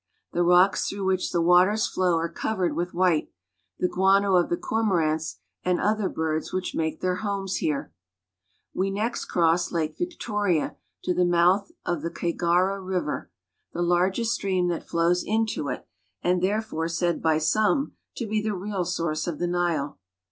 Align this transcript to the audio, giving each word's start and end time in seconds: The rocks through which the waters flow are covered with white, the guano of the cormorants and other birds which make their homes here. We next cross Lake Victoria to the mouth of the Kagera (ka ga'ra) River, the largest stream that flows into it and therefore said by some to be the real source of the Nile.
The 0.33 0.41
rocks 0.41 0.89
through 0.89 1.05
which 1.05 1.29
the 1.29 1.43
waters 1.43 1.85
flow 1.85 2.15
are 2.17 2.27
covered 2.27 2.75
with 2.75 2.95
white, 2.95 3.29
the 3.77 3.87
guano 3.87 4.33
of 4.35 4.49
the 4.49 4.57
cormorants 4.57 5.35
and 5.63 5.79
other 5.79 6.09
birds 6.09 6.51
which 6.51 6.73
make 6.73 7.01
their 7.01 7.17
homes 7.17 7.57
here. 7.57 7.93
We 8.73 8.89
next 8.89 9.25
cross 9.25 9.71
Lake 9.71 9.99
Victoria 9.99 10.75
to 11.03 11.13
the 11.13 11.23
mouth 11.23 11.69
of 11.85 12.01
the 12.01 12.09
Kagera 12.09 12.37
(ka 12.39 12.45
ga'ra) 12.47 12.81
River, 12.83 13.31
the 13.73 13.83
largest 13.83 14.33
stream 14.33 14.69
that 14.69 14.87
flows 14.89 15.23
into 15.23 15.69
it 15.69 15.85
and 16.23 16.41
therefore 16.41 16.87
said 16.87 17.21
by 17.21 17.37
some 17.37 17.91
to 18.15 18.25
be 18.25 18.41
the 18.41 18.55
real 18.55 18.85
source 18.85 19.27
of 19.27 19.37
the 19.37 19.45
Nile. 19.45 19.99